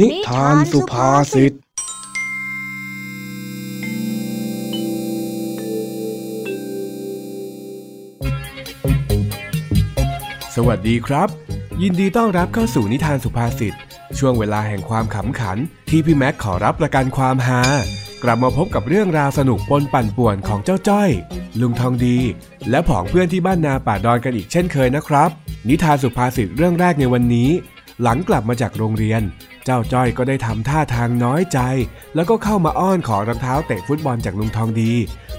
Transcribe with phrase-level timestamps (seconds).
[0.00, 1.56] นิทานสุภาษิต ส
[10.66, 11.28] วัสดีครับ
[11.82, 13.74] ยินดีต้อนรับเข้าสู่นิทานสุภาษิต
[14.18, 15.58] ช่วงเวลาแห่งความขำขัน
[15.90, 17.62] ที่พี่แม็กขอรับประกันความฮา
[18.22, 21.10] กลับมาพบกับเรื่องราวสนุกปนปั่นป่วนของเจ้าจ้อย
[21.60, 22.16] ลุงทองดี
[22.70, 25.30] และผองเพื่อนที่บ้านนาป่าดอนกันอีกเช่นเคยนะครับ
[25.68, 27.50] นิทานสุภาษิตเรื่องแรกในวันนี้
[28.02, 29.22] หลังกลับมาจากโรงเรียน
[29.64, 31.58] เจ้าจ้อยก็ได้ทำท่าทางน้อยใจ
[32.14, 34.92] แล้วก็เข้ามาอ้อนขอรองเท้าเตะฟุตบอลจากลุงทองดี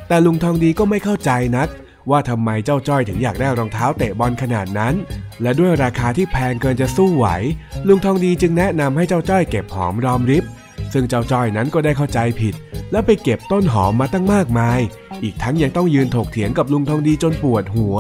[0.08, 1.70] แต่ลุงทองดีก็ไม่เข้าใจนัก
[2.10, 4.94] ว่าทำไมเจ้าจ้อยถึงอยากได้รองเท้าเตะบอลขนาดนั้น
[5.42, 7.28] และด้วยราคาที่แพงเกินจะสู้ไหว
[7.88, 10.44] ลุงทองดีจึงแนะนำให้เจ้าจ้อยเก็บหอมรอมริบ
[10.94, 12.54] ซึ่งเจ้าจ้อยนั้นก็ได้เข้าใจผิด
[12.92, 14.80] และไปเก็บต้นหอมมาตั้งมากมาย
[15.24, 17.98] อีกทั้งยังต้องยืนถกเถียงกับลุงทองดีจนปวดหัว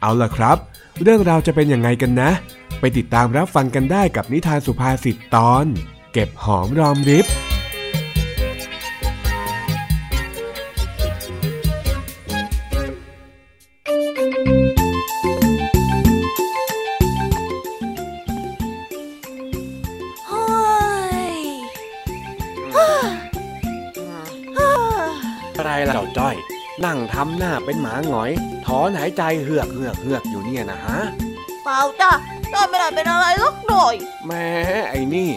[0.00, 0.56] เอาล่ะครับ
[1.02, 2.30] เรื่องราวจะเป็นยังไงกันนะ
[2.80, 5.66] ไปติดตามรับฟังกันได้กับนิทานสุภาษิตตอน
[6.12, 7.26] เก็บหอมรอมริบ
[27.70, 28.30] เป็นหมาหงอย
[28.66, 30.98] ถอนหายใจเหือกเหือกเหือกอยู่เนี่ยนะฮะ
[31.64, 32.10] เปล่าจ้ะ
[32.52, 33.94] จ้อยไม่ได้เป็นอะไรสักหน่อย
[34.26, 34.46] แหม้
[34.88, 35.30] ไอ้นี่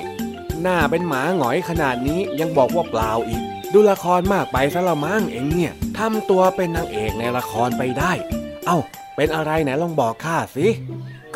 [0.62, 3.42] หน้าเป็นหมาหงอยขนาดนี้ยังบอกว่าเปล่าอีก
[3.74, 8.12] ดูละครมากไปซะละมั้งเองเนี่ยทำตัวเป็นนางเอกในละครไปได้
[8.66, 8.78] เอ้า
[9.16, 10.68] เป็นอะไรไหนลองบอกข้าสิ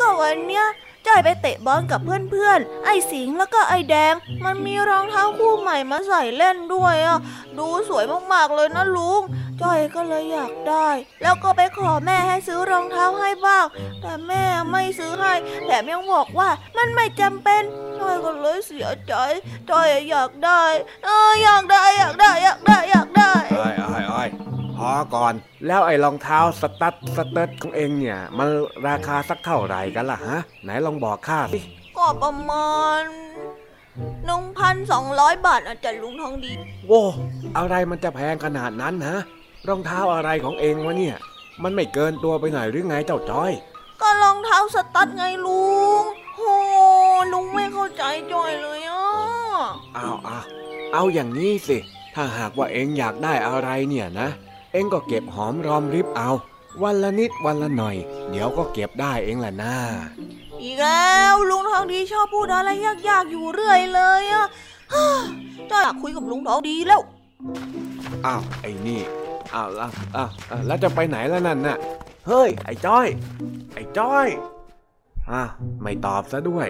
[0.00, 0.66] ก็วันเนี้ย
[1.08, 4.14] จ้อยไปเตะบอลกับเพื่อนๆ ไอ้สิงแล้วก็ไอ้แดง
[4.44, 7.18] มันมีรองเท้าคู่ใหม่มาใส่เล่นด้วยอะ
[7.58, 9.22] ดูสวยมากๆเลยนะลุง
[9.62, 10.88] จ้อยก็เลยอยากได้
[11.22, 13.66] แล้วก็ไปขอแม่ให้ซื้อรองเท้าให้บ้าง
[14.00, 15.32] แต่แม่ไม่ซื้อให้
[15.64, 17.62] แถมยังบอกว่ามันไม่จำเป็น
[17.98, 19.14] จ้อยก็เลยเสียใจ
[19.70, 20.62] จ้อยอยากได้
[21.04, 24.47] เอออยากได้อยากได้อยากได้อยากได้เอ้ยเอ้ยเอ้
[24.78, 25.34] พอก่อน
[25.66, 28.48] แล้วไอ้รองเท้าสตั๊ดสเติร์ดของเองเนี่ย มัน
[28.88, 31.58] ราคาสักเท่าไหร่กันล่ะฮะ ไหนลองบอกข้าสิ
[31.96, 32.70] ก็ประมา
[33.02, 33.04] ณ
[34.26, 36.52] หนึ่งพันสองร้อยบาทอาจจะลุงทองดี
[36.88, 37.02] โว้
[37.56, 39.20] อะไรมันจะแพงขนาดนั้นฮะ
[39.68, 41.16] รองเท้าอะไรของเองวะเนี่ย
[41.62, 43.52] มันไม่เกินตัวไปหน่อยหรือไงเจ้าจ้อย
[44.00, 45.62] ก็รองเท้าสตั๊ดไงลุ
[46.00, 46.04] ง
[46.36, 46.40] โห
[47.32, 48.02] ลุงไม่เข้าใจ
[48.32, 49.06] จอยเลยอะ
[49.94, 50.38] เอาเอา
[50.92, 51.78] เอาอย่างนี้สิ
[52.14, 54.28] ถ้าหากว่าเองอยากได้อะไรเนี่ยนะ
[54.72, 56.30] เองก็เก็บหอมรอมริบเอา
[56.82, 57.96] วันละนิดวันละหน่อย
[58.30, 59.74] เดี๋ยวก็เก็บได้เองแหละนะ
[60.62, 62.70] อีกแล้วลุงทองดีชอบพูดอะไร
[63.08, 64.46] ยากๆอยู่เรื่อยเลยอะ
[64.92, 65.06] ฮ่า
[65.70, 67.00] จอยอยากคุยกับลุงทองดีแล้ว
[68.26, 69.00] อ้าวไอ้นี่
[69.54, 71.78] อ้าวอ้าวอ้าวอ้าวแล้วจะไปไหนแล้วนั่นน่ะ
[72.28, 73.06] เฮ้ยไอ้จ้อย
[73.74, 74.26] ไอ้จ้อย
[75.30, 75.42] อะ
[75.82, 76.68] ไม่ตอบซะด้วย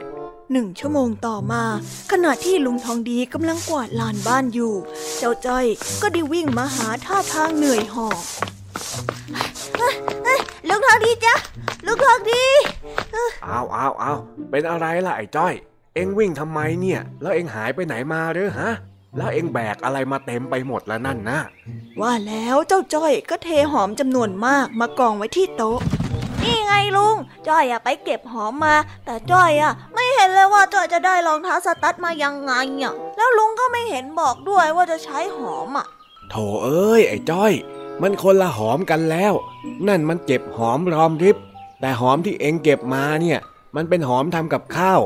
[0.52, 1.62] หนึ่งชั่วโมงต่อมา
[2.12, 4.74] ขณะที่ลุงทองดีกำลังกวาดลานบ้านอยู่
[5.18, 5.66] เจ้าจ้อย
[6.02, 8.16] ก็ได้วิ่งมาหาท่าทางเหนื่อยหอบ
[10.68, 11.34] ลุงทองดีจ้ะ
[11.86, 12.44] ลุงทองดี
[13.46, 14.18] อ้าวอ้าวอ้าว
[14.50, 15.54] เป็นอะไรล่ะไอ้จ้อย
[15.94, 18.70] เอ็งวิ่งทำไมเนี่ย แล้วเอ็งหายไปไหนมาหรือฮะ
[19.16, 21.38] แล้วเอ็งแบกอะไรมาเต็มไปหมดแล้วนั่นนะ
[22.00, 25.80] ว่าแล้วเจ้าจ้อยก็เทหอมจำนวนมากมากองไว้ที่โต๊ะ
[26.42, 27.16] นี่ไงลุง
[27.48, 35.86] จ้อยอะไปเก็บหอมมา แต่จ้อยอะไม่เห็นเลยว่าจ้อยจะได้รองเท้าสตั๊ดมายังไงอะแล้วลุงก็ไม่เห็นบอกด้วยว่าจะใช้หอมอะ
[36.30, 36.34] โถ
[36.64, 37.52] เอ้ยไอ้จ้อย
[38.02, 39.32] มันคนละหอมกันแล้ว
[39.88, 41.36] นั่นมันเก็บหอมรอมริบ
[41.80, 43.38] แต่หอมที่เอ็งเก็บมาเนี่ย
[43.76, 45.00] มันเป็นหอมทำกับข้าว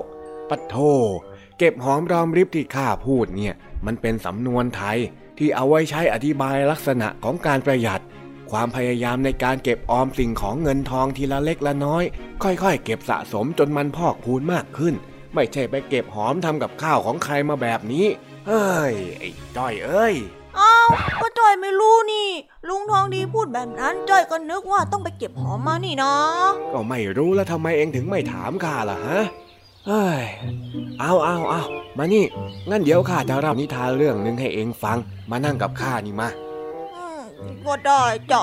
[0.49, 0.77] ปัดโท
[1.59, 3.55] เก็บหอมรอมริบที่ข้าพูดเนี่ย
[3.87, 4.99] มันเป็นสำนวนไทย
[5.39, 8.01] ที่เอาไว้ใช้อธิบายลักษณะของการประหยัด
[8.53, 12.05] ความพยายามในการเก็บออมสิ่งของเงินทองทีละเล็กละน้อย
[12.43, 14.95] ค่อยๆ เก็บสะสมจนมันพอกพูนมากขึ้น
[15.35, 18.07] ไม่ใช่ไปเก็บหอมทำกับข้าวของใครมาแบบนี้
[18.47, 20.15] เฮ้ย ไอ้จ้อยเอ้ย
[20.59, 20.89] อ้าว
[21.21, 22.29] ก็จ้อยไม่รู้นี่
[22.69, 26.15] ลุงทองดีพูดแบบนั้นจ้อยก็นึกว่าต้องไปเก็บหอมมานี่นะ
[26.73, 29.21] ก็ไม่รู้แล้วทำไมเองถึงไม่ถามข้าล่ะฮะ
[29.87, 30.23] เฮ้ย
[31.01, 31.63] เอาเอาเอา
[31.99, 32.25] มานี่
[32.71, 34.99] งั้นเดี๋ยวข้าจะเล่านิทานเรื่องหนึ่งให้เองฟัง
[35.31, 36.52] มานั่งกับข้านี่มาอืม
[37.67, 38.43] ก็ได้จ้ะ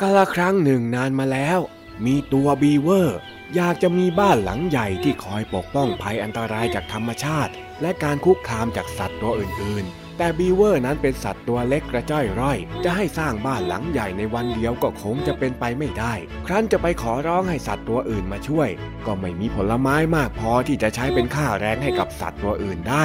[0.00, 1.60] กาละครั้งหนึ่งนานมาแล้ว
[2.06, 3.18] มีตัวบีเวอร์
[3.54, 7.52] อยากจะมีบ้านหลังใหญ่ที่คอยปกป้องภัยอันตรายจากธรรมชาติ
[7.82, 16.14] และการคุกคามจากสัตว์ตัวอื่น ๆ แต่บีเวอร์นั้นเป็นสัตว์ตัวเล็กกระจ้อยร่อย จะให้สร้างบ้านหลังใหญ่ในวันเดียวก็คงจะเป็นไปไม่ได้
[16.46, 18.68] ครั้นจะไปขอร้องให้สัตว์ตัวอื่นมาช่วย
[19.06, 23.04] ก็ไม่มีผลไม้มากพอที่จะใช้เป็นค่าแรงให้กับสัตว์ตัวอื่นได้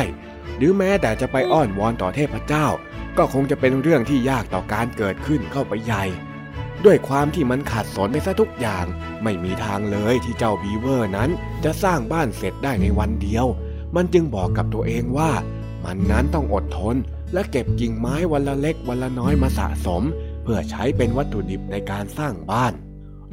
[0.58, 2.68] หรือแม้แต่จะไปอ้อนวอนต่อเทพเจ้า
[3.18, 6.06] ก็คงจะเป็นเรื่องที่ยากต่อการเกิดขึ้นเข้าไปใหญ่
[6.86, 8.86] ด้วยความที่มันขาดสนไปซะทุกอย่าง
[9.24, 11.30] ไม่มีทางเลยที่เจ้าบีเวอร์นั้น
[11.64, 13.46] จะสร้างบ้านเสร็จได้ในวันเดียว
[13.96, 15.32] มันจึงบอกกับตัวเองว่า
[15.84, 16.96] มันนั้นต้องอดทน
[17.34, 20.04] และเก็บกิ่งไม้วันละเล็กวันละน้อยมาสะสม
[20.44, 22.74] เพื่อใช้เป็นวัตถุดิบในการสร้างบ้าน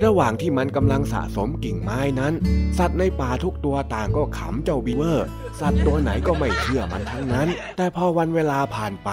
[0.04, 2.34] ระหว่างที่มันกำลังสะสมกิ่งไม้นั้น
[2.78, 5.26] สัตว์ในป่าทุกตัวต่างก็ขำเจ้าบีเวอร์
[5.60, 9.10] สัตว์ตัวไหนก็ไม่เชื่อมันทั้งนั้น แต่พอวันเวลาผ่านไป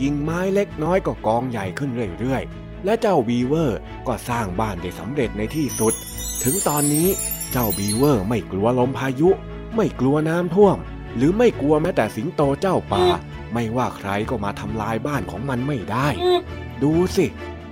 [0.00, 5.94] กิ่งไม้เล็กน้อยก็กองใหญ่ขึ้นเรื่อยๆ และเจ้าบีเวอร์ก็สร้างบ้านได้สำเร็จในที่สุด
[6.42, 7.08] ถึงตอนนี้
[7.52, 9.30] เจ้าบีเวอร์ไม่กลัวลมพายุ
[9.76, 10.76] ไม่กลัวน้ำท่วม
[11.16, 13.04] หรือไม่กลัวแม้แต่สิงโตเจ้าป่า
[13.52, 16.08] ไม่ว่าใครก็มาทำลายบ้านของมันไม่ได้
[16.82, 17.26] ดูสิ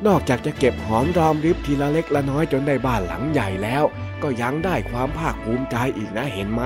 [0.06, 3.84] นอกจากจะเก็บหอมรอมริบทีละเล็กละน้อยจนได้บ้านหลังใหญ่แล้ว
[4.22, 6.62] ก็ยังได้ความภาคภูมิใจอีกนะเห็นไหม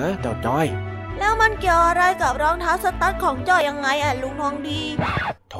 [0.00, 0.66] ฮะเจ้าจ้อย
[1.18, 4.80] แล้วมันเกี่ยวอะไรกับรองเท้าสตั๊ดของจ้อยยังไงอะลุงทองดี
[5.50, 5.56] โถ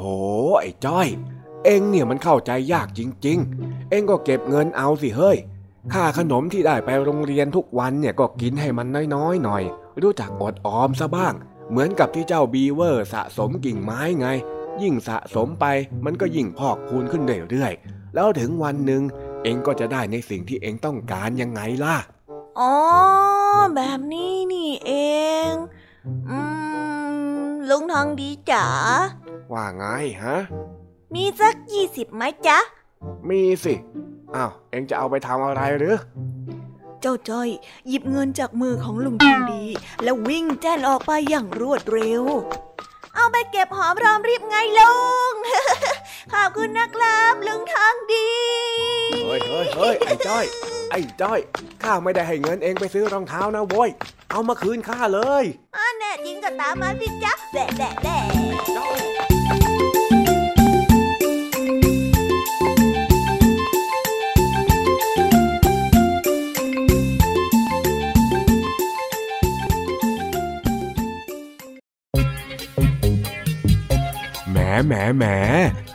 [0.61, 1.07] ไอ้จ้อย
[1.65, 5.37] เอ็งเนี่ยมันเข้าใจยากจริง ๆ เอ็งก็เก็บเงินเอาสิเฮ้ย
[5.93, 9.63] ค่าขนมที่ได้ไปโรงเรียนทุกวันเนี่ยก็กินให้มันน้อยๆหน่อย
[10.01, 11.33] รู้จักอดออมซะบ้าง
[11.69, 14.27] เหมือนกับที่เจ้าบีเวอร์สะสมกิ่งไม้ไง
[14.81, 15.65] ยิ่งสะสมไป
[16.05, 19.01] มันก็ยิ่งพอกพูนขึ้นเรื่อยๆ แล้วถึงวันหนึ่ง
[19.43, 21.97] เอ็งก็จะได้ในสิ่งที่เอ็งต้องการยังไงล่ะ
[22.59, 22.71] อ๋อ
[23.75, 24.91] แบบนี้นี่เอ
[25.49, 25.51] ง
[26.29, 26.37] อื
[27.43, 28.65] ม ลุงทองดีจ๋า
[29.53, 29.85] ว่าไง
[30.23, 30.37] ฮะ
[31.13, 32.57] มีสักยี่สิบไหมจ๊ะ
[33.29, 33.73] มีสิ
[34.35, 35.97] อ้าว เอ็งจะเอาไปทำอะไรหรือ
[37.01, 37.49] เจ้าจ้อย
[37.87, 39.63] หยิบเงินจากมือของลุงทองดี
[40.03, 42.23] แล้ววิ่งแจ้นออกไปอย่างรวดเร็ว
[43.15, 44.95] เอาไปเก็บหอมรอมริบไงลุ
[45.31, 45.33] ง
[46.33, 48.29] ขอบคุณนะครับลุงทองดี
[49.25, 50.45] เฮ้ยเฮ้ยเฮ้ยไอ้จ้อย
[50.91, 51.39] ไอ้จ้อย
[51.83, 53.89] ข้าไม่ได้ให้เงินเองไปซื้อรองเท้านะโว้ย
[54.31, 55.43] เอามาคืนข้าเลย
[55.77, 58.09] อันแน่จริงก็ตามมาสิจ๊ะแดะแดะแด
[74.71, 75.25] แหมแหมแหม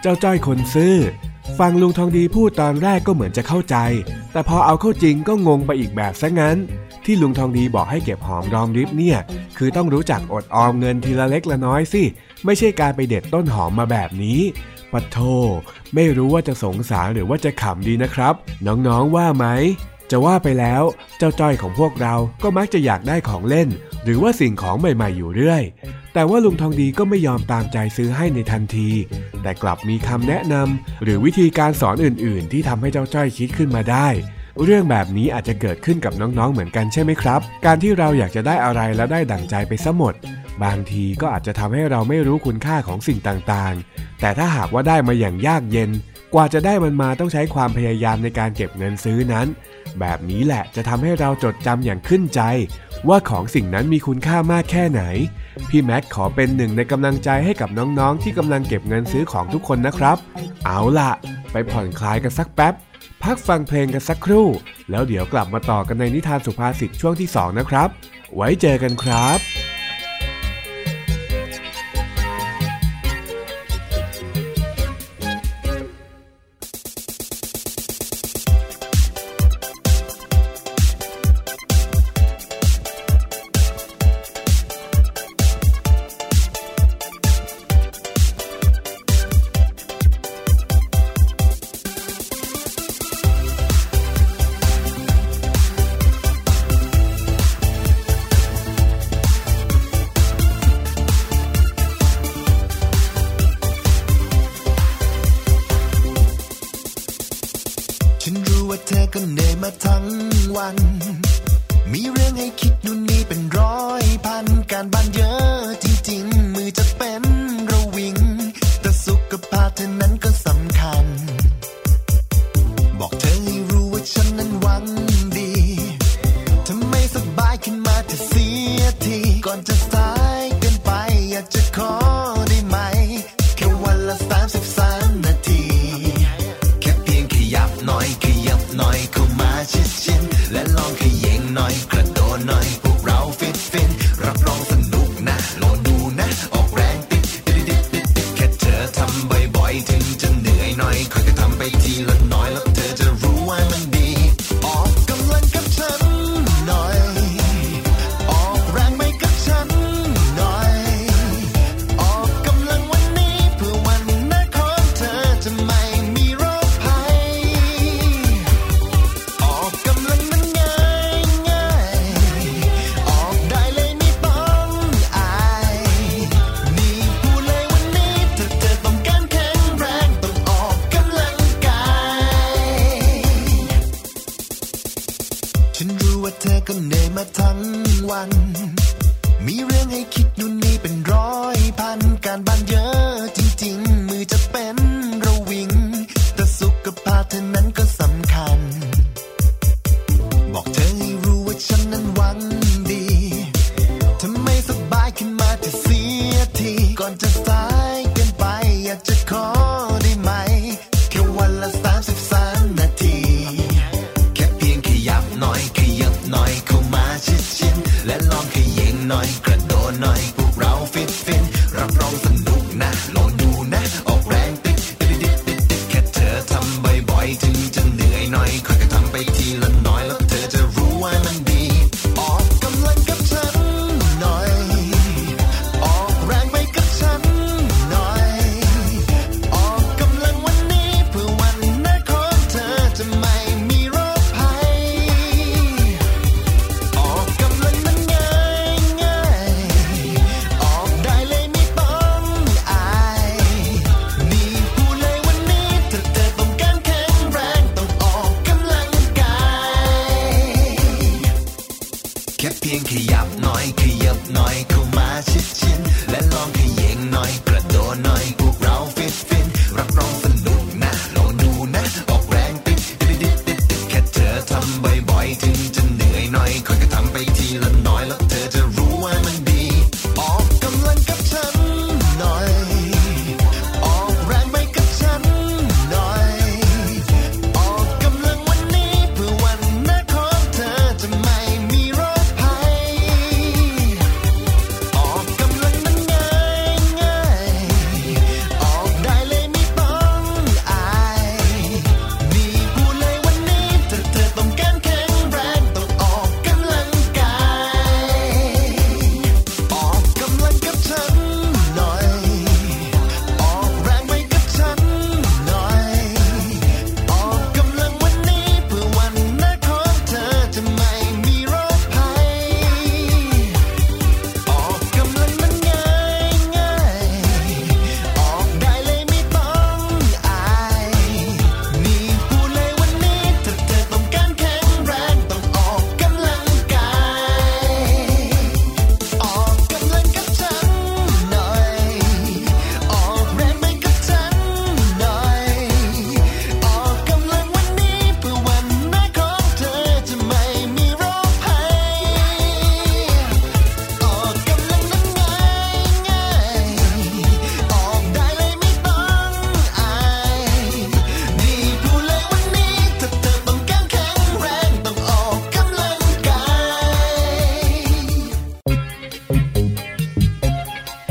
[0.00, 0.96] เจ้าจ้อยคนซื่อ
[1.58, 3.76] ฟังลุงทองดีพูดตอนแรกก็เหมือนจะเข้าใจ
[4.32, 6.56] แต่พอเอาเข้าจริงก็งงไปอีกแบบซะงั้น
[7.04, 9.18] ที่ลุงทองดีบอกให้เก็บหอมรอมริบเนี่ย
[9.56, 12.02] คือต้องรู้จักอดออมเงินทีละเล็กละน้อยสิ
[12.44, 14.40] ไม่ใช่การไปเด็ดต้นหอมมาแบบนี้
[14.92, 15.18] ปัโท
[15.94, 18.34] ไม่รู้ว่าจะสงสารหรือว่าจะขำดีนะครับ
[18.66, 19.46] น้องๆว่าไหม
[20.10, 20.82] จะว่าไปแล้ว
[21.18, 23.68] เจ้าจ้อยของพวกเราก็มักจะอยากได้ของเล่น
[24.04, 25.62] หรือว่าสิ่งของใหม่ๆอยู่เรื่อย
[26.18, 28.88] แต่ว่าลุงทองดีก็ไม่ยอมตามใจซื้อให้ในทันที
[29.42, 34.08] แต่กลับมีคำแนะนำหรือวิธีการสอนอื่น ๆ ที่ทำให้เจ้าจ้อยคิดขึ้นมาได้
[34.64, 40.14] เรื่องแบบนี้อาจจะเกิดขึ้นกับน้องๆเหมือนกันใช่ไหมครับ การที่เราอยากจะได้อะไรแล้วได้ดั่งใจไปซะหมด
[40.64, 45.90] บางทีก็อาจจะทำให้เราไม่รู้คุณค่าของสิ่งต่างๆ แต่ถ้าหากว่าได้มาอย่างยากเย็น
[46.34, 49.46] กว่าจะได้มันมาต้องใช้ความพยายามในการเก็บเงินซื้อนั้น
[50.00, 52.40] แบบนี้แหละจะทำให้เราจดจำอย่างขึ้นใจ
[53.08, 55.02] ว่าของสิ่งนั้นมีคุณค่ามากแค่ไหน
[55.68, 60.16] พี่แม็กขอเป็นหนึ่งในกำลังใจให้กับน้องๆ ที่กำลังเก็บเงินซื้อของทุกคนนะครับ
[60.66, 61.10] เอาล่ะ
[61.52, 62.74] ไปผ่อนคลายกันสักแป๊บ
[63.22, 64.46] พักฟังเพลงกันสักครู่
[64.90, 67.88] แล้วเดี๋ยวกลับมาต่อกันในนิทานสุภาษิตช่วงที่ 2 นะครับ
[68.34, 69.38] ไว้เจอกันครับ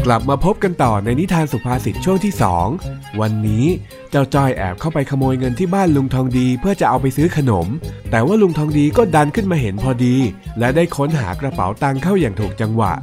[0.08, 2.34] กลับมาพบกันต่อในนิทานสุภาษิตช่วงที่
[2.78, 3.66] 2วันนี้
[4.12, 7.68] เจ้าจ้อยแอบเข้าไปขโมยเงินที่บ้านลุงทองดีเพื่อจะเอาไปซื้อขนม
[8.12, 10.16] แต่ว่าลุงทองดีก็ดันขึ้นมาเห็นพอดี
[10.60, 12.94] และได้ค้นหากระเป๋าตังค์เข้าอย่างถูกจังหวะ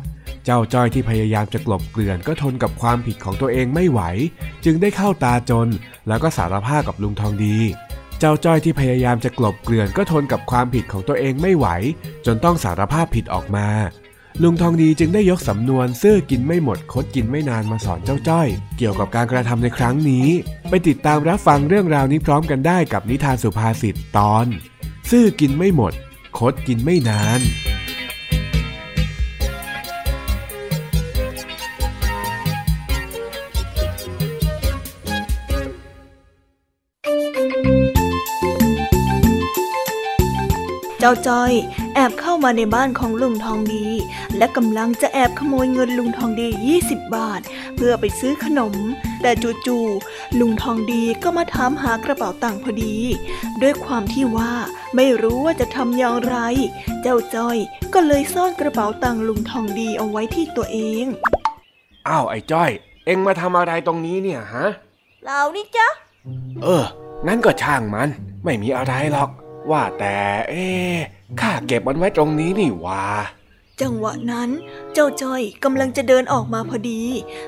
[0.44, 4.00] เจ้าจ้อยที่พยายามจะกลบเกลื่อนก็ทนกับความผิดของตัวเองไม่ไหว
[4.64, 5.68] จึงได้เข้าตาจน
[6.08, 7.56] แล้วก็สารภาพกับลุงทองดี
[8.18, 11.66] เจ้าจ้อยที่พยายามจะกลบเกลื่อนก็ทนกับความผิดของตัวเองไม่ไหว
[12.26, 13.68] จนต้องสารภาพผิดออกมา
[14.42, 18.48] ลุงทองดีจึงได้ยกสำนวนซื่อกินไม่หมดคดกินไม่นานมาสอนเจ้าจ้อย
[18.78, 20.28] เกี่ยวกับการกระทำในครั้งนี้
[20.68, 24.46] ไปติดตามรับฟังเรื่องราวนี้พร้อมกันได้กับนิทานสุภาษิตตอน
[25.10, 25.92] ซื่อกินไม่หมด
[26.38, 27.42] คดกินไม่นาน
[41.04, 41.52] เจ้าจ้อย
[41.94, 43.86] แอบเข้ามาในบ้านของลุงทองดี
[44.36, 46.48] และกำลังจะแอบขโมยเงินลุงทองดี
[46.80, 47.40] 20 บาท
[47.76, 48.74] เพื่อไปซื้อขนม
[49.22, 49.30] แต่
[49.66, 52.96] จู่ๆลุงทองดีก็มาถามหากระเป๋าตังค์พอดี
[53.62, 54.52] ด้วยความที่ว่า
[54.96, 56.36] ไม่รู้ว่าจะทำอย่างไร
[57.02, 57.56] เจ้าจ้อย
[57.94, 61.06] ก็เลยซ่อนกระเป๋าตังค์ลุงทองดีเอาไว้ที่ตัวเอง
[62.08, 62.70] อ้าวไอ้จ้อย
[63.06, 64.66] เอ็งมาทำอะไรตรงนี้เนี่ยฮะ
[65.24, 65.88] เรานี่จ๊ะ
[66.62, 66.84] เออ
[67.26, 68.08] งั้นก็ช่างมัน
[68.44, 69.30] ไม่มีอะไรหรอก
[69.70, 70.16] ว่าแต่
[70.50, 70.96] เอ๊ะ
[71.40, 73.04] ข้าเก็บมันไว้ตรงนี้นี่หว่า
[73.80, 74.50] จังหวะนั้น
[74.92, 77.02] เจ้าจ้อยกำลังจะเดินออกมาพอดี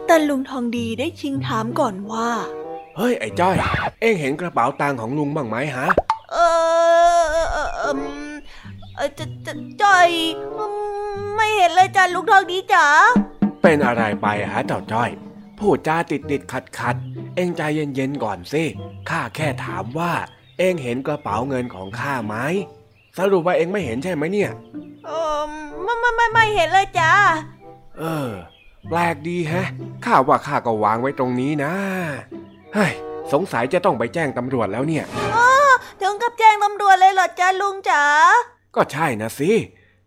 [0.06, 2.30] แต่ลุงทองดีได้ชิงถามก่อนว่า
[2.96, 3.56] เฮ้ย ไอ้จ้อย
[4.00, 5.88] เอ็งเห็นกระเป๋าตังค์ของลุงบ้างไหมฮะ
[6.32, 6.36] เอ
[7.20, 8.00] อเออเออเอม
[8.96, 10.08] เออจะจะจ้อย
[10.56, 10.64] อื
[11.16, 12.86] มไม่เห็นเลยจ้ะลุงทองดีจ๋า
[13.62, 15.10] เป็นอะไรไปฮะเจ้าจ้อย
[15.58, 18.64] พูดจาติดติดขัดขัดๆเอ็งใจเย็นๆก่อนสิ
[19.10, 20.12] ข้าแค่ถามว่า
[20.58, 22.36] เอ็งเห็นกระเป๋าเงินของข้าไหม
[23.18, 24.50] สรุปว่าเองไม่เห็นใช่ไหมเนี่ย
[25.06, 25.40] เออ
[25.83, 27.12] ไม่ไม่ไม่ไม่เห็นเลยจ้า
[27.99, 28.30] เออ
[28.88, 29.68] แปลกดีแฮะ
[30.04, 31.73] ข้าว่าข้าก็วางไว้ตรงนี้นะ
[32.75, 32.92] เฮ้ย
[33.33, 35.04] สงสัยจะต้องไปแจ้งตำรวจแล้วเนี่ย
[36.00, 38.02] ถึงกับแจ้งตำรวจเลยเหรอจ้าลุงจ๋า
[38.76, 39.50] ก็ใช่นะสิ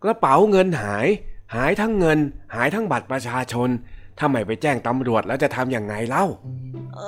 [0.04, 1.08] กระเป๋าเงินหาย
[1.56, 2.20] หายทั้งเงิน
[2.56, 3.70] หายทั้งบัตรประชาชน
[4.18, 6.26] ถ้าไม่ไปแจ้งตำรวจแล้วจะทำยังไงเล่า
[6.96, 7.00] เอ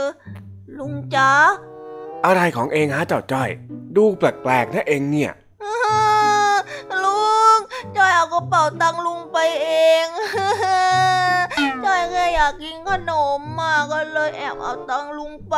[0.00, 0.02] อ
[0.78, 1.30] ลุงจ๋า
[2.26, 3.48] อะไรของเองฮะเจ้าจ้อย
[3.96, 5.32] ดูแปลกๆนะเองเนี่ย
[5.62, 5.96] อื้อหื
[6.90, 7.58] อลุง
[7.96, 9.68] จอยเอากระเป๋าตังค์ลุงไปเอ
[10.04, 10.06] ง
[11.84, 15.56] จอยแค่อยากกินขนมมาก็เลยแอบเอาตังค์ลุงไป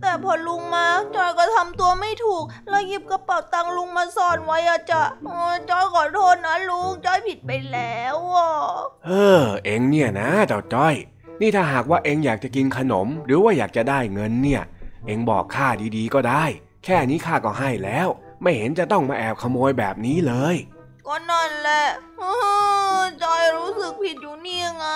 [0.00, 8.50] แต่พอลุงมาจอยก็ทำตัวไม่ถูกเลยหยิบกระเป๋าตังค์ลุงมาซ่อนไว้อะจ้ะโอ้ยจอยขอโทษนะลุงจอยผิดไปแล้วอะ
[9.06, 10.94] เออเองเนี่ยนะเจ้าจ้อย
[11.40, 14.62] นี่ถ้าหากว่าเองอยากจะกินขนม หรือว่าอยากจะได้เงินเนี่ย
[15.06, 16.44] เองบอกข้าดีๆก็ได้
[16.84, 18.08] แค่นี้ข้าก็ให้แล้ว
[18.42, 20.56] ไม่เห็นจะต้องมาแอบขโมยแบบนี้เลย
[21.06, 21.84] ก็นั่นแหละ
[22.20, 22.36] อื้
[23.00, 24.86] อจอยรู้สึกผิดอยู่นี่ไง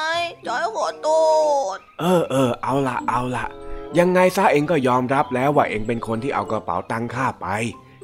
[0.47, 1.09] จอยขอโท
[1.75, 3.47] ษ เออเออเอาละเอาละ
[3.99, 7.47] ยังไงซะเองก็ยอมรับแล้วว่าเองเป็นคนที่เอากระเป๋าตังค์ข้าไป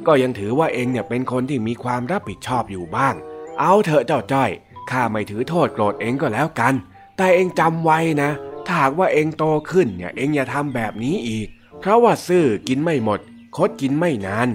[0.07, 3.15] ก็ยังถือว่าเองเนี่ยเป็นคนที่มีความรับผิดชอบอยู่บ้าง
[3.61, 4.51] เอาเถอะเจ้าจ้อย
[4.91, 6.75] ข้าไม่ถือโทษโกรธเองก็แล้วกัน
[7.17, 8.31] แต่เองจำไว้นะ
[8.67, 11.49] ถ้าหากว่าเองโตขึ้นเนี่ยเองอย่าทำแบบนี้อีก
[11.83, 13.21] เพราะว่าซื่อกินไม่หมด
[13.57, 14.49] คดกินไม่นาน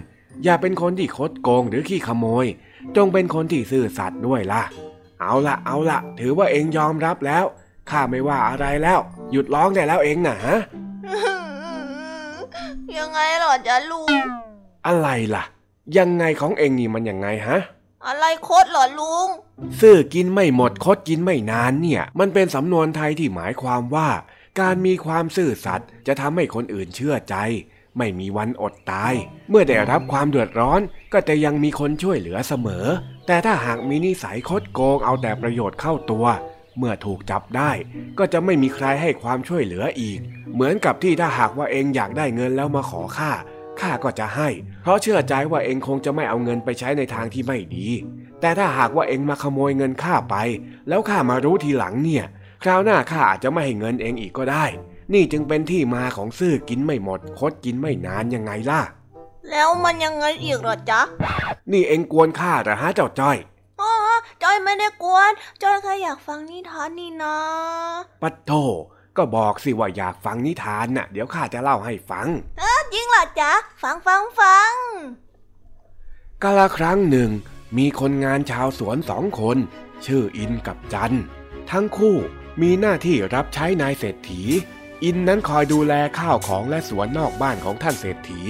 [0.44, 2.46] อย่าเป็นคนที่คดโกงหรือขี้ขโมย
[2.96, 4.64] จงเป็นคนที่ซื่อสัตย์ด้วยล่ะ
[5.22, 7.46] เอาละเอาละถือว่าเองยอมรับแล้ว
[7.90, 9.00] ข้าไม่ว่าอะไรแล้ว
[9.32, 10.58] หยุดร้องได้แล้วเองนะฮะ
[12.98, 14.10] ยังไงเหรอจ๊ะลุง
[14.88, 15.44] อะไรล่ะ
[15.98, 17.58] ยังไงของเองนี่มันยังไงฮะ
[18.08, 19.28] อะไรโคตรเหรอลุง
[19.82, 24.10] ซื่อกินไม่หมดคดกินไม่นานเนี่ย มันเป็นสำนวนไทยที่หมายความว่า
[24.60, 27.36] การมีความซื่อสัตย์จะทำให้คนอื่นเชื่อใจ
[27.98, 29.14] ไม่มีวันอดตาย
[29.50, 30.82] เมื่อได้รับความเดือดร้อน
[31.14, 32.86] ก็จะยังมีคนช่วยเหลือเสมอ
[33.28, 36.26] แต่ถ้าหากมีนิสัยคดโกงเอาแต่ประโยชน์เข้าตัว
[36.78, 37.72] เมื่อถูกจับได้
[38.20, 40.20] ก็จะไม่มีใครให้ความช่วยเหลืออีก
[40.54, 43.32] เหมือนกับที่ถ้าหากว่าเองอยากได้เงินแล้วมาขอข้า
[43.82, 44.50] ข้าก็จะให้
[44.82, 47.88] เพราะเชื่อใจว่าเองคงจะไม่เอาเงินไปใช้ในทางที่ไม่ดี
[48.42, 50.36] แต่ถ้าหากว่าเองมาขโมยเงินข้าไป
[50.90, 52.26] แล้วข้ามารู้ทีหลังเนี่ย
[52.64, 54.66] คราวหน้าข้าอาจจะไม่ให้เงินเองอีกก็ได้
[55.14, 58.82] นี่จึงเป็นที่มาของซื่อกินไม่หมด คดกินไม่นานยังไงล่ะ
[59.50, 61.02] แล้วมันยังไงอีกเหรอจ๊ะ
[61.72, 63.38] นี่เองกวนข้าเหรอฮะเจ้าจ้อย
[63.82, 63.92] อ๋อ
[64.44, 65.32] จอยไม่ได้กวน
[65.64, 67.38] จอยแค่อยากฟังนิทานนี่นะ
[68.22, 68.52] ปัดโท
[69.18, 72.28] ก็บอกสิว่าอยากฟังนิทานน่ะ เดี๋ยวข้าจะเล่าให้ฟัง
[72.94, 73.52] จริงเหรอจ๊ะ
[73.84, 74.74] ฟังฟังฟัง
[76.44, 77.30] กาละครั้งหนึ่ง
[77.78, 79.58] มีคนงานชาวสวนสองคน
[80.06, 81.16] ชื่ออินกับจัน
[81.72, 82.18] ทั้งคู่
[82.62, 84.42] มีหน้าที่รับใช้นายเศรษฐี
[85.04, 88.42] อินนั้นคอยดูแลข้าวของและสวนนอกบ้านของท่านเศรษฐี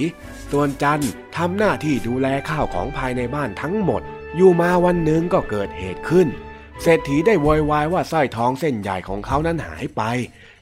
[0.50, 1.04] ส่วนจัน
[1.36, 4.02] ทำหน้าที่ดูแลข้าวของภายในบ้านทั้งหมด
[4.36, 6.28] อยู่มาวันหนึ่งก็เกิดเหตุขึ้น
[6.82, 10.02] เศรษฐีได้โวยวายว่าสร้อยทองเส้นใหญ่ของเขานั้นหายไป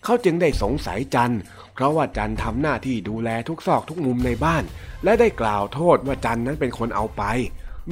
[0.04, 1.34] เขาจึงได้สงสัยจัน
[1.74, 4.64] เพราะว่าจันทำหน้าที่ดูแลทุกซอกทุกมุมในบ้าน
[5.04, 7.22] และได้กล่าวโทษว่าจันนั้นเป็นคนเอาไป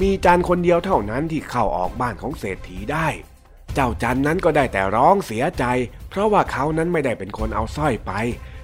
[0.01, 3.07] มีจันคนเดียวเท่านั้นที่เข้าออกบ้านของเศรษฐีได้
[3.75, 5.63] เจ้าจันนั้นก็ได้แต่ร้องเสียใจ
[6.09, 8.11] เพราะว่าเขานั้นไม่ได้เป็นคนเอาสร้อยไป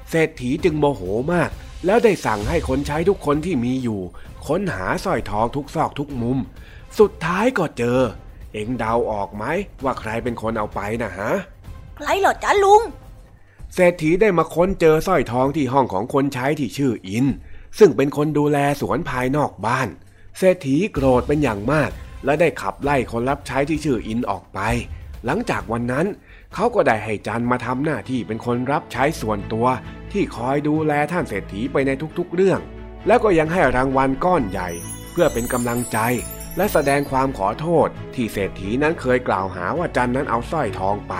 [0.10, 1.02] เศรษฐีจึงโมโห
[1.34, 1.50] มาก
[1.86, 4.00] แล้วได้สั่งให้คนใช้ทุกคนที่มีอยู่
[4.48, 6.38] ค้นหาสร้อยทองทุกซอกทุกมุม
[7.00, 8.00] สุดท้ายก็เจอ
[8.54, 9.44] เอ็งเดาออกไหม
[9.84, 11.32] ว่าใครเป็นคนเอาไปนะฮะ
[11.98, 12.82] ใครเหรอจ๊ะลุง
[13.74, 17.26] เศรษฐีได้มาค้นเจอสร้อยทองที่ห้องของคนใช้ที่ชื่ออิน
[17.80, 19.88] ซึ่งเป็นคนดูแลสวนภายนอกบ้าน
[20.38, 21.92] เศรษฐีโกรธเป็นอย่างมาก
[22.26, 24.60] และได้ขับไล่คนรับใช้ที่ชื่ออินออกไป
[25.26, 26.08] หลังจากวันนั้น
[26.54, 29.68] เขาก็ได้ให้จันมาทำหน้าที่เป็นคนรับใช้ส่วนตัว
[30.12, 32.60] ที่คอยดูแลท่านเศรษฐีไปในทุกๆเรื่อง
[33.08, 34.70] แล้วก็ยังให้รางวัลก้อนใหญ่
[35.12, 35.98] เพื่อเป็นกำลังใจ
[36.58, 41.16] และแสดงความขอโทษ ที่เศรษฐีนั้นเคยกล่าวหาว่าจันนั้นเอาสร้อยทองไป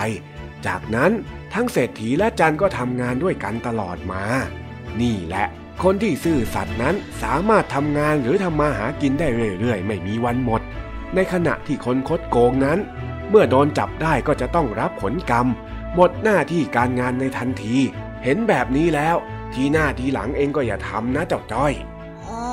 [0.68, 1.12] จากนั้น
[1.54, 4.24] ทั้งเศรษฐีและจันก็ทำงานด้วยกันตลอดมา
[5.02, 5.48] นี่แหละ
[5.84, 9.28] คนที่ซื่อสัตย์นั้นสามารถทำงานหรือทำมาหากินได้
[9.60, 10.62] เรื่อยๆ ไม่มีวันหมด
[11.16, 12.80] ในขณะที่คนคดโกงนั้น
[13.34, 15.48] เมื่อโดนจับได้ก็จะต้องรับผลกรรม
[15.96, 17.76] หมดหน้าที่การงานในทันที
[18.24, 19.16] เห็นแบบนี้แล้ว
[19.54, 21.74] ทีหน้าทีหลังเองก็อย่าทำนะเจ้าจ้อย
[22.24, 22.44] อ๋อ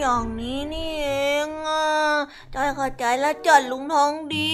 [0.00, 1.10] อย่างนี้นี่เอ
[1.46, 1.84] งอะ
[2.54, 4.52] จอยเข้าใจแล้วจ้ะลุงทองดี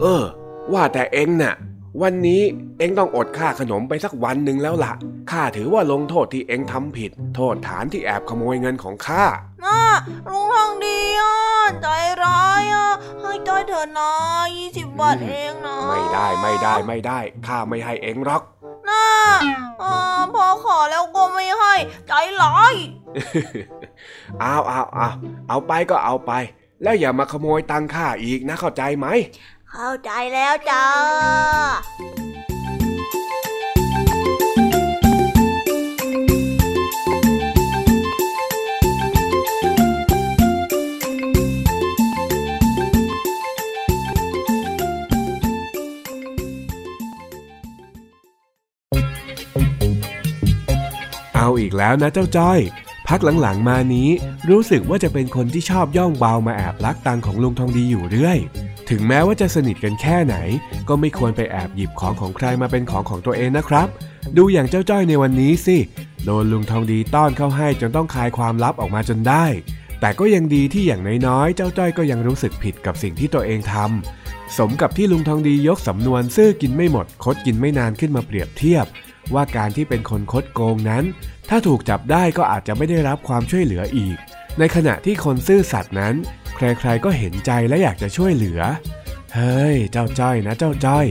[0.00, 0.24] เออ
[0.72, 1.54] ว่าแต่เองน่ะ
[2.02, 2.42] วันนี้
[2.78, 4.92] เองต้องอดค่าขนมไปสักวันหนึ่งแล้วล่ะ
[5.30, 9.24] ข้าถือว่าลงโทษที่เองทำผิด โทษฐานที่แอบขโมยเงินของข้า
[9.64, 9.78] น่า
[10.28, 11.34] ลุงทองดีอะ
[11.80, 11.86] ใจ
[12.24, 12.88] ร้ายอะ
[13.20, 14.10] ให้จอยเถอะนะ
[14.56, 18.42] ยี่สิบบาทเองนะไม่ได้ไม่ได้ไม่ได้ข้าไม่ให้เองหรอก
[18.88, 19.04] น่า
[19.82, 19.94] อ่า
[20.34, 21.74] พอขอแล้วก็ไม่ให้
[22.08, 22.74] ใจร้าย
[24.40, 25.08] เอาเอาเอา
[25.48, 26.32] เอาไปก็เอาไป
[26.82, 29.06] แล้วอย่ามาขโมยตังค่าอีกนะเข้าใจไหม
[29.72, 30.84] เข้าใจแล้วจ้า
[51.66, 52.58] อีกแล้วนะเจ้าจ้อย
[53.08, 54.08] พักหลังๆมานี้
[54.50, 58.38] รู้สึกว่าจะเป็นคนที่ชอบย่องเบามาแอบลักตังของลุงทองดีอยู่เรื่อย
[58.90, 60.36] ถึงแม้ว่าจะสนิทกันแค่ไหน
[60.88, 63.88] ก็ไม่ควรไปแอบหยิบของของใครมาเป็นของของตัวเองนะครับ
[64.36, 65.76] ดูอย่างเจ้าจ้อยในวันนี้สิ
[66.24, 69.44] โดนลุงทองดีต้อนเข้าให้จนต้องคายความลับออกมาจนได้
[70.00, 78.86] แต่ก็ยังดีที่อย่างน้อยๆ เจ้าจ้อยก็ยังรู้สึกผิดกับสิ่งที่ตัวเองทำสมกับที่ลุงทองดียกสำนวนซื่อกินไม่หมดคดกินไม่นานขึ้นมาเปรียบเทียบ
[79.34, 81.04] ว่าการที่เป็นคนคดโกงนั้น
[81.48, 84.16] ถ้าถูกจับได้ก็อาจจะไม่ได้รับความช่วยเหลืออีก
[84.58, 86.14] ในขณะที่คนซื่อสัตย์นั้น
[86.56, 88.60] ใครๆก็เห็นใจและอยากจะช่วยเหลือ
[89.34, 91.06] เฮ้ย เจ้าจ้อยนะเจ้าจ้อย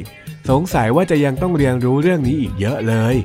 [0.50, 3.16] สงสัยว่าจะยังต้องเรียนรู้เรื่องนี้อีกเยอะเลย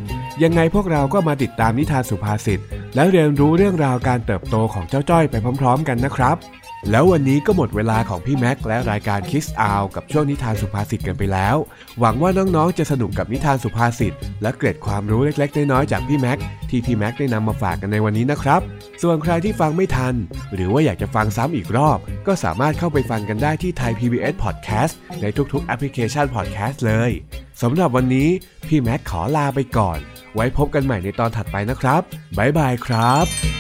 [0.43, 2.61] ยังไงพวกเราก็มาติดตามนิทานสุภาษิต
[2.95, 6.37] และเรียนรู้เรื่องราวการเติบโตของเจ้าจ้อยไปพร้อม ๆ กันนะครับ
[6.91, 11.57] แล้ววันนี้ก็หมดเวลาของพี่แม็กและรายการคิสอาวกับช่วงนิทานสุภาษิตกันไปแล้ว
[12.01, 16.39] หวังว่าน้องๆ จะสนุกกับนิทานสุภาษิตและเกร็ดความรู้เล็กๆ น้อยๆ จากพี่แม็ก
[16.71, 18.61] ที่พี่แม็กได้นำมาฝากกันในวันนี้นะครับ
[19.03, 20.15] ส่วนใครที่ฟังไม่ทัน
[20.55, 27.11] หรือว่าอยากจะฟังซ้ำอีกรอบ ก็สามารถเข้าไปฟังกันได้ที่ไทย PBS Podcast ในทุกๆ แอปพลิเคชัน Podcast เลย
[27.63, 28.29] สำหรับวันนี้
[28.69, 29.99] พี่แม็กขอลาไปก่อน
[30.35, 32.03] ไว้พบกันใหม่ในตอนถัดไปนะครับ
[32.39, 33.60] บ๊ายบายครับ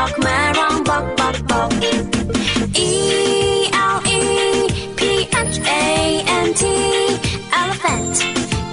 [0.00, 1.70] dog มาร้องบอกบอกบอก
[2.88, 2.90] E
[3.94, 4.22] L E
[4.98, 5.00] P
[5.52, 5.82] H A
[6.46, 6.62] N T
[7.60, 8.16] elephant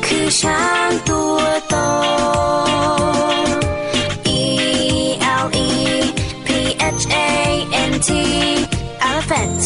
[0.05, 1.75] คือช้างตัวโต
[4.39, 4.41] E
[5.43, 5.69] L E
[6.45, 6.49] P
[6.99, 7.29] H A
[7.91, 8.09] N T
[9.09, 9.61] elephant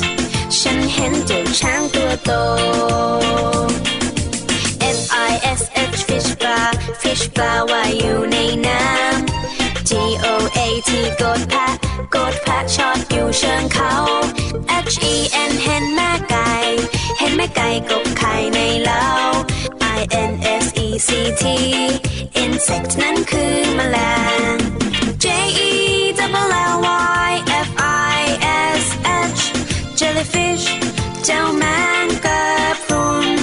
[0.60, 2.32] ฉันเห็นเจ้าช้างตัวโต
[4.98, 5.62] F I S
[5.96, 6.62] H fish ปลา
[7.02, 9.92] fish ปลาว่ายอยู่ในน้ำ G
[10.24, 10.28] O
[10.72, 11.74] A T กดแพะ
[12.16, 13.94] กดแพะชอดอยู่เชิงเขา
[14.86, 15.16] H E
[15.50, 16.52] N เห็นแม่ไก่
[17.20, 19.08] เห็นแม่ไก่กบไข่ในเล้า
[19.98, 20.32] I N
[20.64, 21.10] S E C
[21.42, 21.44] T
[22.44, 23.98] insect นั้นคือแมล
[24.54, 24.56] ง
[25.24, 25.26] J
[25.70, 25.72] E
[26.18, 26.76] double L
[27.28, 27.32] Y
[27.68, 27.70] F
[28.18, 28.22] I
[28.82, 28.84] S
[29.38, 29.42] H
[30.00, 30.66] jellyfish
[31.26, 31.64] เจ้าแม
[32.06, 32.44] งกะ
[32.86, 33.41] พรุน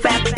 [0.00, 0.37] T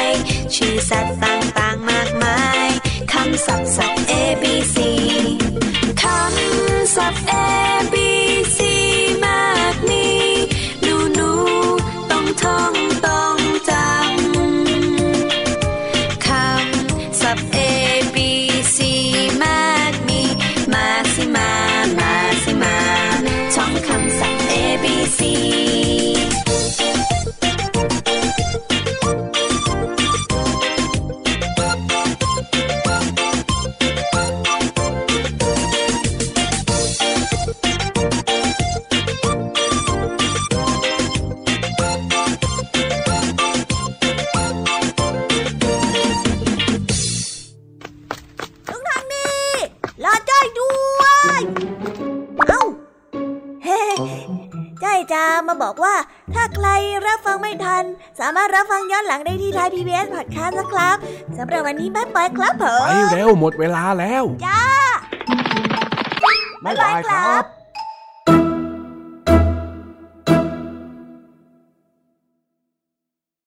[59.11, 60.97] หลังได้ที่ไทย PBS Podcast นะครับ
[61.37, 64.70] สำหรับวันนี้บ๊ายบายครับผไปมเร็วหมดเวลาแล้วจ้า